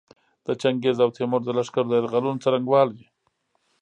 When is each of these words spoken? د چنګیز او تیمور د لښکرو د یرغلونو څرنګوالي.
د 0.45 0.47
چنګیز 0.61 0.97
او 1.03 1.09
تیمور 1.17 1.41
د 1.45 1.49
لښکرو 1.57 1.89
د 1.89 1.93
یرغلونو 1.99 2.41
څرنګوالي. 2.43 3.03